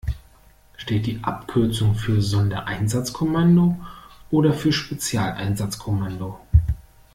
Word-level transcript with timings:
Steht 0.77 1.05
die 1.05 1.19
Abkürzung 1.23 1.93
für 1.93 2.23
Sondereinsatzkommando 2.23 3.77
oder 4.31 4.51
für 4.51 4.73
Spezialeinsatzkommando? 4.73 6.39